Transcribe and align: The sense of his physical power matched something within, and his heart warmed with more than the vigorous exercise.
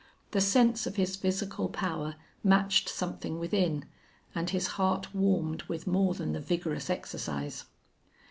The 0.31 0.41
sense 0.41 0.87
of 0.87 0.95
his 0.95 1.15
physical 1.15 1.69
power 1.69 2.15
matched 2.43 2.89
something 2.89 3.37
within, 3.37 3.85
and 4.33 4.49
his 4.49 4.65
heart 4.81 5.13
warmed 5.13 5.61
with 5.67 5.85
more 5.85 6.15
than 6.15 6.33
the 6.33 6.39
vigorous 6.39 6.89
exercise. 6.89 7.65